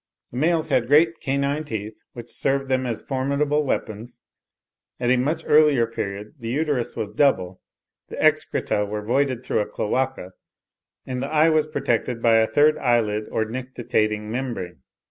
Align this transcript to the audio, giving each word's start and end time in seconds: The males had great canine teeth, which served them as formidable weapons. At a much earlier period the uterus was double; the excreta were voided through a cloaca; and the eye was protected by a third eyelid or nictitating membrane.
The 0.31 0.37
males 0.37 0.69
had 0.69 0.87
great 0.87 1.19
canine 1.19 1.63
teeth, 1.63 2.01
which 2.13 2.27
served 2.31 2.69
them 2.69 2.87
as 2.87 3.03
formidable 3.03 3.63
weapons. 3.63 4.19
At 4.99 5.11
a 5.11 5.17
much 5.17 5.43
earlier 5.45 5.85
period 5.85 6.33
the 6.39 6.47
uterus 6.49 6.95
was 6.95 7.11
double; 7.11 7.61
the 8.07 8.17
excreta 8.17 8.83
were 8.83 9.03
voided 9.03 9.43
through 9.45 9.59
a 9.59 9.67
cloaca; 9.67 10.31
and 11.05 11.21
the 11.21 11.29
eye 11.29 11.49
was 11.51 11.67
protected 11.67 12.19
by 12.19 12.37
a 12.37 12.47
third 12.47 12.79
eyelid 12.79 13.27
or 13.29 13.45
nictitating 13.45 14.31
membrane. 14.31 14.79